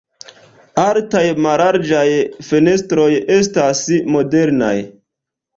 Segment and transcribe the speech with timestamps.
[0.83, 2.07] Altaj mallarĝaj
[2.49, 3.07] fenestroj
[3.39, 3.85] estas
[4.17, 4.75] modernaj.